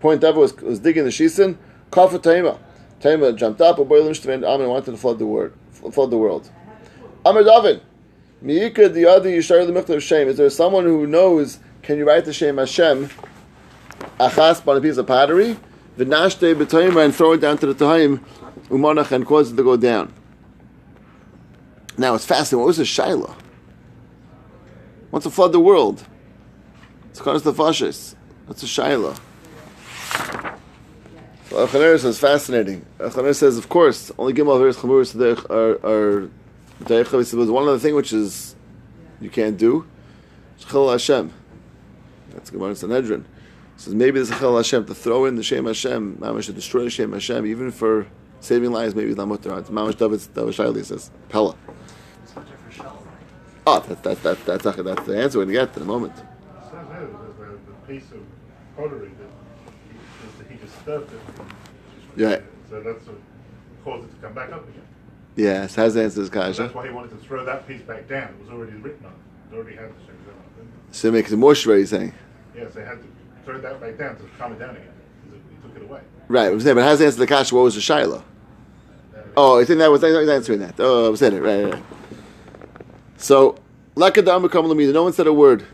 [0.00, 1.56] point David was, was digging the Shisen,
[1.90, 2.58] Kafa Taima.
[3.00, 5.52] Taima jumped up, and Boilim Shtevin Amin wanted to flood the world.
[5.72, 6.50] Flood the world.
[7.24, 7.82] Amr David.
[8.42, 10.28] Miika the other Yishar the of Shem.
[10.28, 11.58] Is there someone who knows?
[11.82, 13.08] Can you write the Shem Hashem?
[14.20, 15.56] Achas on a piece of pottery,
[15.98, 18.20] v'nashte b'toyim and throw it down to the tohim,
[18.68, 20.12] umanach and cause it to go down.
[21.98, 22.60] Now it's fascinating.
[22.60, 23.34] What was the shaila?
[25.14, 26.04] Wants to flood the world.
[27.10, 28.16] It's called the Tafashis.
[28.48, 29.16] That's a Shaila.
[31.48, 32.84] So Achaner says fascinating.
[32.98, 35.14] Uh, Achaner says, of course, only Gimel Averis Chamuris
[35.50, 36.30] are are
[36.82, 37.30] Deichav.
[37.30, 38.56] He there's one other thing which is
[39.20, 39.86] you can't do.
[40.58, 41.32] Chil Hashem.
[42.30, 43.24] That's Gemara in Sanhedrin.
[43.76, 46.16] He says maybe there's a Chil Hashem to throw in the Shem Hashem.
[46.16, 48.08] Mamash to destroy the Shem Hashem, even for
[48.40, 48.96] saving lives.
[48.96, 49.56] Maybe it's not mutter.
[49.60, 51.54] It's David David Shaili says Pella.
[52.24, 53.04] It's much for shalom.
[53.66, 55.86] Oh, that, that, that, that's, that's, that's the answer we're going to get in a
[55.86, 56.12] moment.
[56.18, 56.24] It
[56.72, 58.20] there the, the piece of
[58.76, 61.20] pottery that he, disturbed it.
[62.16, 62.40] Yeah.
[62.68, 63.16] So that's what
[63.84, 64.82] caused it to come back up again.
[65.36, 66.62] Yes, has answers, So Kasha.
[66.62, 68.28] that's why he wanted to throw that piece back down.
[68.28, 69.54] It was already written on it.
[69.54, 70.66] It already had the Shem it.
[70.94, 72.14] So it makes it shver, he's saying.
[72.56, 73.08] Yes, they had to
[73.44, 74.88] throw that back down to calm it down again.
[75.24, 76.00] Because he took it away.
[76.28, 78.24] Right, I was saying, but has answered the Kasha, what was the Shiloh?
[79.14, 80.74] Uh, oh, I think that was, I was answering that.
[80.78, 81.74] Oh, I was saying it, right, right.
[81.74, 81.82] right.
[83.24, 83.56] So,
[83.96, 85.64] no one said a word.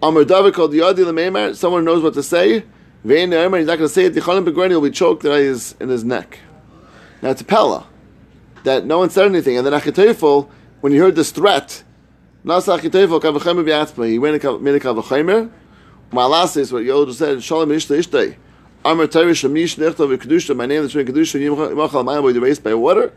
[0.00, 2.62] The someone knows what to say.
[3.02, 4.14] He's not going to say it.
[4.14, 6.38] Tichalim Begrani will be choked in his, in his neck.
[7.20, 7.88] Now, it's a Pella,
[8.62, 9.56] that no one said anything.
[9.56, 10.48] And then Achitefel,
[10.82, 11.82] when he heard this threat,
[12.44, 12.78] Nasa
[14.08, 15.50] he went and made a Kavachemer.
[16.12, 18.36] Malas is what Yod said, Shalom Ishta Ishtay.
[18.84, 22.72] Amar Torah Shamish Nechta V'Kedusha, my name is Kedusha, Yimachal Mayim, will be erased by
[22.72, 23.12] water.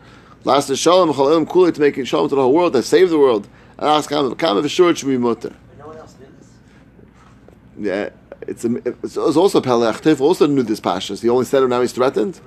[0.45, 3.19] Last is Shalom Chalalim Kuli to make Shalom to the whole world, to save the
[3.19, 3.47] world.
[3.77, 5.49] And ask Kama, Kama V'Shur, it should be mutter.
[5.49, 6.49] But no one else knew this.
[7.77, 8.09] Yeah,
[8.47, 10.01] it's, a, it's, it's also Pelech.
[10.01, 11.21] Tef also knew this pashas.
[11.21, 12.39] He only said it now he's threatened.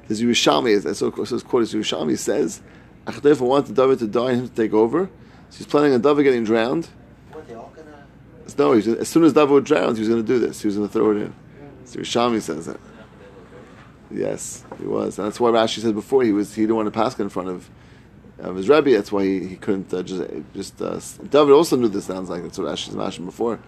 [0.00, 2.62] Because Yerushalmi, as so so quote is Yerushalmi says,
[3.06, 5.10] Achdef wanted David to die and him to take over.
[5.50, 6.88] So he's planning on David getting drowned.
[7.32, 8.06] What, they all gonna...
[8.56, 10.62] No, he's, as soon as David would drown, he was going to do this.
[10.62, 11.34] He was going to throw it in.
[11.84, 12.80] So Yerushalmi says that.
[14.10, 15.18] Yes, he was.
[15.18, 17.48] And that's why Rashi said before he was he didn't want to pass in front
[17.48, 17.68] of
[18.38, 18.90] of his Rebbe.
[18.90, 20.22] That's why he, he couldn't uh, just
[20.54, 20.80] just.
[20.80, 23.58] Uh, David also knew this sounds like that's what Rashi's mentioned before.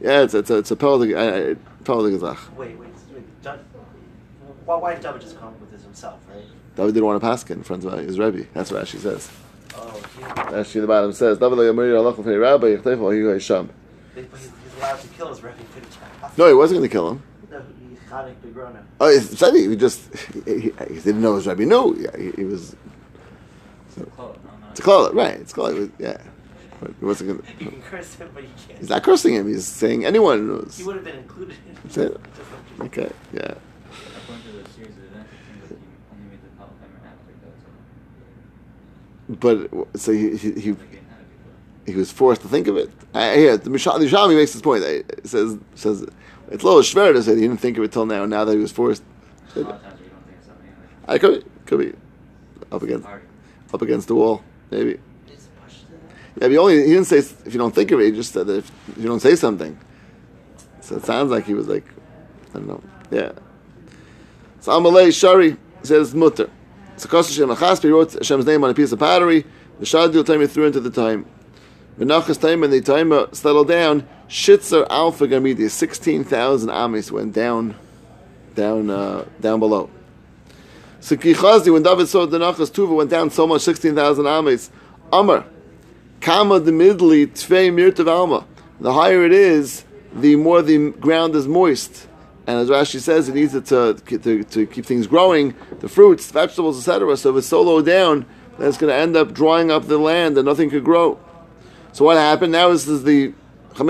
[0.00, 1.12] Yeah, it's it's a it's a Peldig
[1.84, 2.56] Gezach.
[2.56, 3.58] Wait, wait, wait.
[4.64, 6.42] Why, why did David just come up with this himself, right?
[6.74, 8.46] David didn't want to pass in front of his Rebbe.
[8.52, 9.30] That's what Rashi says.
[9.76, 13.34] Oh, he, Rashi the bottom says David lo yamir alach l'fnei Rabbi yichtef al hiyu
[13.34, 13.70] Hisham.
[14.14, 16.38] but he's, allowed to kill his Rebbe, but he can't.
[16.38, 17.22] No, he wasn't going to kill him.
[17.50, 17.95] No, he's Chanik Begrona.
[18.12, 21.96] Oh, he uh, said he, he just he, he, he didn't know his Rebbe knew.
[21.98, 22.76] Yeah, he, he was
[23.96, 24.74] Close, no, no.
[24.74, 25.34] to call it right.
[25.40, 25.90] It's called it.
[25.98, 26.18] Yeah,
[26.80, 27.70] but he wasn't going You to.
[27.72, 28.78] can curse him, but you can't.
[28.78, 29.48] He's not cursing him.
[29.48, 30.76] He's saying anyone knows.
[30.76, 32.20] He would have been included in That's it.
[32.80, 33.40] Okay, yeah.
[33.40, 36.90] According to the series of events, it seems like he only made the Palestine
[39.30, 39.90] after that.
[39.90, 41.02] But so he he, he, he had it
[41.86, 42.90] he was forced to think of it.
[43.14, 44.84] I, here, the Mishal, the Yerushalmi makes this point.
[44.84, 46.06] It says says
[46.50, 48.24] it's a little schwer to say he didn't think of it till now.
[48.26, 49.02] Now that he was forced.
[49.54, 50.74] A lot of times we don't think of something
[51.06, 51.92] like I could could be
[52.70, 53.26] up against party.
[53.72, 54.98] up against the wall, maybe.
[55.26, 55.98] It's pushed to that.
[56.34, 58.06] Yeah, but he only he didn't say if you don't think of it.
[58.06, 59.78] He just said that if you don't say something.
[60.80, 61.84] So it sounds like he was like,
[62.50, 62.82] I don't know.
[63.10, 63.32] Yeah.
[64.60, 66.50] So Amalei Shari says mutter.
[66.96, 69.44] So Kosh Hashem Achaspi wrote Hashem's name on a piece of pottery.
[69.78, 71.26] The Shadil time he threw into the time.
[71.98, 74.06] Menachas time and the time settled down.
[74.28, 77.76] Shitzer Alpha Gamidi, sixteen thousand amis went down,
[78.54, 79.88] down, uh, down below.
[81.00, 84.70] So Kichazi, when David saw the Nachas Tuva went down so much, sixteen thousand amis.
[85.12, 85.44] Amar.
[86.20, 88.44] Kama the midli tvei mirtav alma.
[88.80, 92.08] The higher it is, the more the ground is moist.
[92.48, 96.30] And as Rashi says, it needs it to, to, to keep things growing, the fruits,
[96.30, 97.16] vegetables, etc.
[97.16, 98.24] So if it's so low down,
[98.58, 101.18] then it's going to end up drying up the land and nothing could grow.
[101.92, 102.52] So what happened?
[102.52, 103.32] Now this is the
[103.76, 103.84] He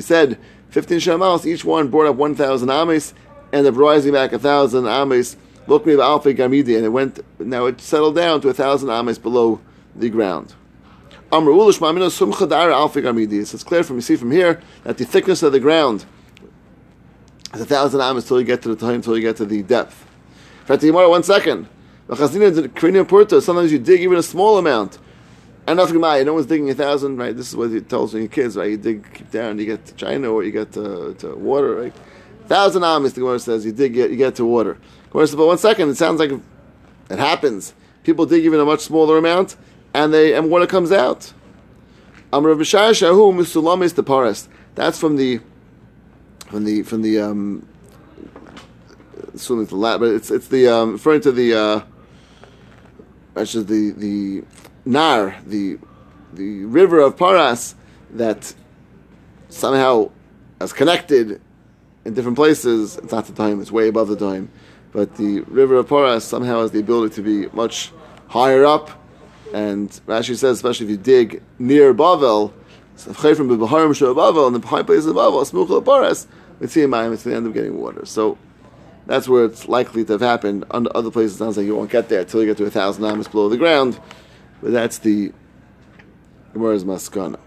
[0.00, 0.38] said,
[0.70, 3.14] 15 shemals, each one brought up 1,000 ames,
[3.52, 5.36] and up rising back a 1,000 ames.
[5.66, 9.18] Look me Alfi Gamidi, and it went, now it settled down to a 1,000 ames
[9.18, 9.60] below
[9.94, 10.54] the ground.
[11.30, 11.78] So it's
[13.64, 16.06] clear from, you see from here, that the thickness of the ground
[17.52, 19.62] is a 1,000 ames until you get to the time, until you get to the
[19.62, 20.06] depth.
[20.66, 21.68] Fatimara, one second.
[22.08, 24.98] Sometimes you dig even a small amount.
[25.66, 27.36] And nothing my no one's digging a thousand, right?
[27.36, 28.70] This is what he tells your kids, right?
[28.70, 31.92] You dig keep down, you get to China or you get to, to water, right?
[32.46, 34.78] Thousand amis, the Gemara says, you dig you get to water.
[35.10, 36.30] Gemara says, but one second, it sounds like
[37.10, 37.74] it happens.
[38.04, 39.56] People dig even a much smaller amount,
[39.92, 41.32] and they and water comes out.
[42.32, 44.48] Amr Shahu Musulamis the.
[44.76, 45.40] That's from the
[46.48, 47.66] from the from the um
[49.36, 51.80] assuming it's the Latin, but it's it's the um, referring to the uh,
[53.36, 54.44] actually the the
[54.86, 55.78] Nar, the
[56.32, 57.74] the river of Paras
[58.10, 58.54] that
[59.48, 60.10] somehow
[60.60, 61.40] is connected
[62.04, 62.96] in different places.
[62.96, 64.48] It's not the time; it's way above the time.
[64.92, 67.92] But the river of Paras somehow has the ability to be much
[68.28, 68.90] higher up.
[69.52, 72.52] And Rashi says, especially if you dig near Bavel,
[72.96, 76.26] b'Baharim Shabavel, and the high places of Bavel, Paras,
[76.60, 78.06] we see Mayim, it's the end of getting water.
[78.06, 78.38] So
[79.06, 80.64] that's where it's likely to have happened.
[80.70, 82.70] Under other places, it sounds like you won't get there until you get to a
[82.70, 84.00] thousand amas below the ground.
[84.62, 85.32] But that's the
[86.52, 87.38] Gemara's Maskana.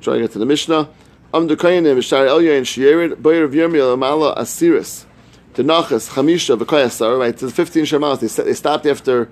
[0.00, 0.88] Try to get to the Mishnah.
[1.34, 5.06] Am de Kayanim, Shar Elya and Shierid, Boyer of Yirmiel, Amala Asiris,
[5.54, 7.42] the Nachas, Chamisha, V'Kayasar, right?
[7.42, 8.20] It's 15 Shemalas.
[8.20, 9.30] They, they stopped after,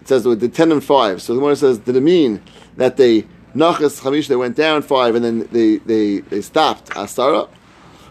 [0.00, 1.20] it says the 10 and 5.
[1.20, 2.40] So the Gemara says, did it mean
[2.76, 3.22] that they,
[3.54, 7.48] Nachas, Chamisha, they went down 5 and then they, they, they stopped Asara?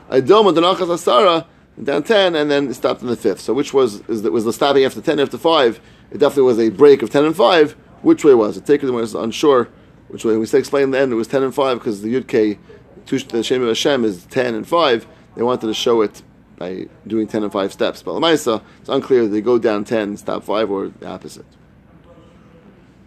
[0.10, 1.48] Idoma, the Nachas Asara,
[1.82, 3.40] down 10 and then stopped in the 5th.
[3.40, 5.80] So which was, is that, was the stopping after 10 after 5?
[6.12, 7.72] It definitely was a break of 10 and 5.
[8.02, 8.66] Which way was it?
[8.66, 9.70] Take it was unsure
[10.08, 10.38] which way.
[10.38, 12.60] We said explain the end, it was 10 and 5 because the Yud K,
[13.06, 15.08] the Shem of Hashem is 10 and 5.
[15.36, 16.22] They wanted to show it
[16.58, 18.02] by doing 10 and 5 steps.
[18.02, 21.46] But Lamaisa, it's unclear they go down 10, stop 5, or the opposite.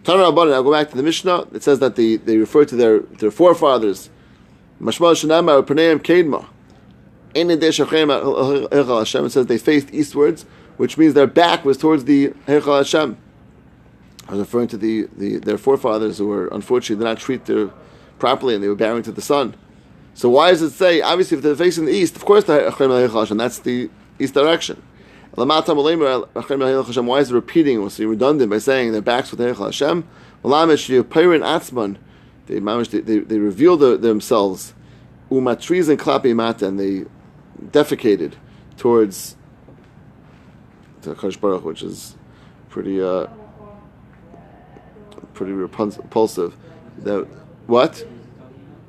[0.03, 1.47] Rabbanan, I'll go back to the Mishnah.
[1.53, 4.09] It says that they, they refer to their, their forefathers.
[4.81, 6.47] Mashmal Shanama, Perneim Kedma.
[8.99, 10.45] Hashem, it says they faced eastwards,
[10.79, 13.17] which means their back was towards the Heichal Hashem.
[14.29, 17.69] I was referring to the, the their forefathers who were unfortunately did not treat their
[18.17, 19.55] properly and they were bowing to the sun.
[20.13, 23.37] So why does it say obviously if they're facing the east, of course the and
[23.37, 23.89] that's the
[24.19, 24.81] east direction.
[25.35, 25.69] Why is
[27.29, 27.81] it repeating?
[27.83, 30.07] It redundant by saying their backs with Hashem?
[32.47, 34.73] They, they, they reveal the, themselves
[35.29, 37.03] umatriz and klapi mata, and they
[37.69, 38.35] defecated
[38.77, 39.35] towards
[41.01, 42.15] the Kadosh Baruch, which is
[42.69, 43.27] pretty uh,
[45.33, 46.55] pretty repulsive.
[46.99, 47.27] That
[47.67, 48.05] what?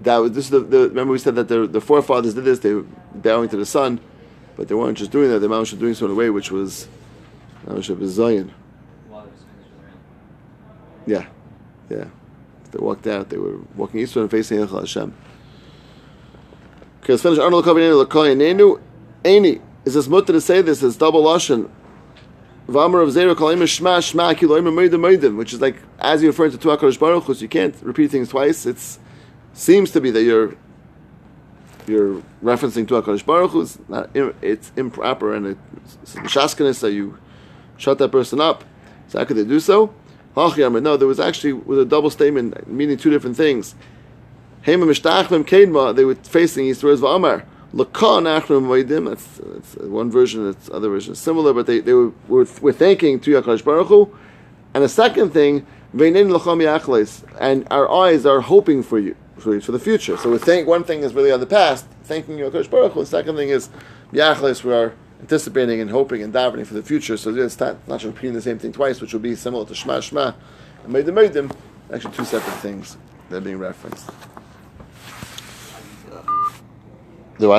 [0.02, 2.60] That was this is the, the remember we said that the, the forefathers did this.
[2.60, 4.00] They were bowing to the sun,
[4.56, 5.40] but they weren't just doing that.
[5.40, 6.88] They were doing so in a way which was
[7.66, 8.52] mamish of Zion.
[11.06, 11.26] Yeah,
[11.88, 12.04] yeah.
[12.70, 13.28] They walked out.
[13.28, 15.14] They were walking eastward and facing Heichal Hashem.
[17.02, 17.38] Okay, let's finish.
[17.38, 18.80] Arnold Kavinenu Lakoyanenu.
[19.24, 20.82] Any is this mutter to say this?
[20.82, 21.70] It's double lashon.
[25.36, 28.10] Which is like as you refer to Tuah Kadosh Baruch Hu, so you can't repeat
[28.10, 28.64] things twice.
[28.64, 28.78] It
[29.52, 30.54] seems to be that you're
[31.86, 33.54] you're referencing Tuah Kadosh Baruch.
[33.56, 37.18] It's, not, it's improper and it's shaskanis that you
[37.76, 38.62] shut that person up.
[39.08, 39.92] So how could they do so?
[40.36, 43.74] No, there was actually with a double statement meaning two different things.
[44.64, 47.44] They were facing eastwards V'amar.
[47.72, 53.20] That's, that's one version, that's other version similar, but they, they were, were, were thanking
[53.20, 54.16] to Yakash Baruch Hu.
[54.74, 59.78] And the second thing, and our eyes are hoping for you, for, you, for the
[59.78, 60.16] future.
[60.16, 63.00] So we think one thing is really on the past, thanking Yakash Baruch Hu.
[63.00, 63.68] The second thing is
[64.12, 67.16] Yachles, we are anticipating and hoping and davening for the future.
[67.16, 70.00] So it's not, not repeating the same thing twice, which will be similar to Shema
[70.00, 70.32] Shema
[70.84, 71.54] and Moedim Moedim,
[71.92, 72.96] actually two separate things
[73.28, 74.10] that are being referenced.
[77.40, 77.58] Do I?